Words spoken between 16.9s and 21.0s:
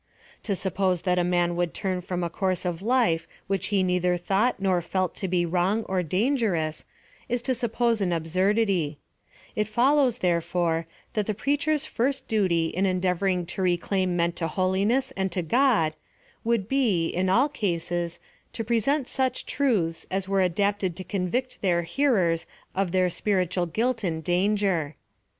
in all cases, to present such truths as were adapt ed